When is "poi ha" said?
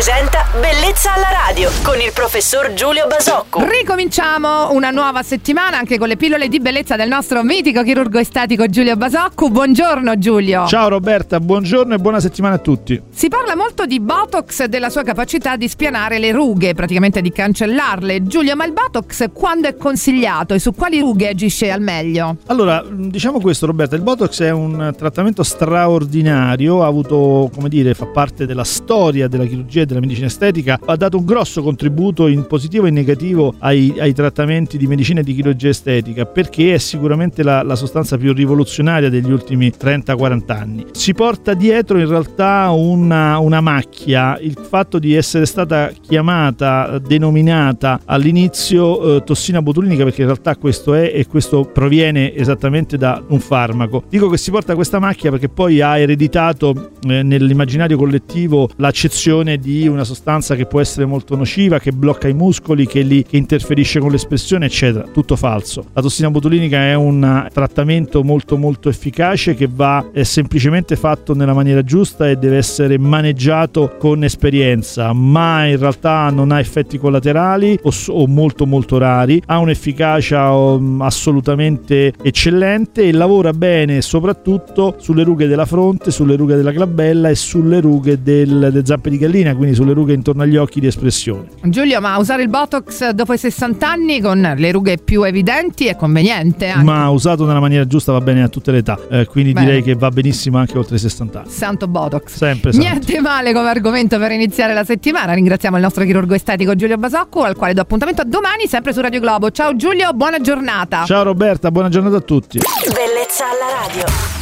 55.48-55.98